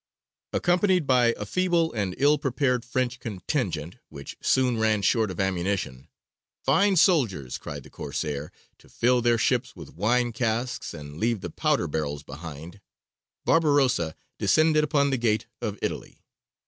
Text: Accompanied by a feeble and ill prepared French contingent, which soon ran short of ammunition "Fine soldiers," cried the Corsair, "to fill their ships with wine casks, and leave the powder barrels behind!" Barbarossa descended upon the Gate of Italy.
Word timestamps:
Accompanied 0.51 1.05
by 1.05 1.27
a 1.37 1.45
feeble 1.45 1.93
and 1.93 2.15
ill 2.17 2.39
prepared 2.39 2.83
French 2.83 3.19
contingent, 3.19 3.97
which 4.09 4.35
soon 4.41 4.79
ran 4.79 5.03
short 5.03 5.29
of 5.29 5.39
ammunition 5.39 6.07
"Fine 6.63 6.95
soldiers," 6.95 7.59
cried 7.59 7.83
the 7.83 7.91
Corsair, 7.91 8.51
"to 8.79 8.89
fill 8.89 9.21
their 9.21 9.37
ships 9.37 9.75
with 9.75 9.93
wine 9.93 10.31
casks, 10.31 10.95
and 10.95 11.19
leave 11.19 11.41
the 11.41 11.51
powder 11.51 11.87
barrels 11.87 12.23
behind!" 12.23 12.81
Barbarossa 13.45 14.15
descended 14.39 14.83
upon 14.83 15.11
the 15.11 15.17
Gate 15.21 15.45
of 15.61 15.77
Italy. 15.83 16.23